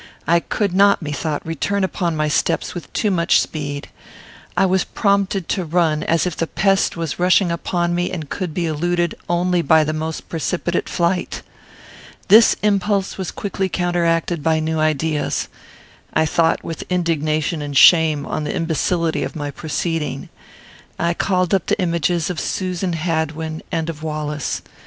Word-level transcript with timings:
I 0.25 0.39
could 0.39 0.73
not, 0.73 1.03
methought, 1.03 1.45
return 1.45 1.83
upon 1.83 2.15
my 2.15 2.27
steps 2.27 2.73
with 2.73 2.91
too 2.91 3.11
much 3.11 3.39
speed. 3.39 3.87
I 4.57 4.65
was 4.65 4.83
prompted 4.83 5.47
to 5.49 5.63
run, 5.63 6.01
as 6.01 6.25
if 6.25 6.35
the 6.35 6.47
pest 6.47 6.97
was 6.97 7.19
rushing 7.19 7.51
upon 7.51 7.93
me 7.93 8.09
and 8.09 8.27
could 8.27 8.51
be 8.51 8.65
eluded 8.65 9.13
only 9.29 9.61
by 9.61 9.83
the 9.83 9.93
most 9.93 10.27
precipitate 10.27 10.89
flight. 10.89 11.43
This 12.29 12.55
impulse 12.63 13.19
was 13.19 13.29
quickly 13.29 13.69
counteracted 13.69 14.41
by 14.41 14.59
new 14.59 14.79
ideas. 14.79 15.49
I 16.15 16.25
thought 16.25 16.63
with 16.63 16.81
indignation 16.89 17.61
and 17.61 17.77
shame 17.77 18.25
on 18.25 18.43
the 18.43 18.55
imbecility 18.55 19.21
of 19.21 19.35
my 19.35 19.51
proceeding. 19.51 20.29
I 20.97 21.13
called 21.13 21.53
up 21.53 21.67
the 21.67 21.79
images 21.79 22.31
of 22.31 22.39
Susan 22.39 22.93
Hadwin, 22.93 23.61
and 23.71 23.87
of 23.87 24.01
Wallace. 24.01 24.63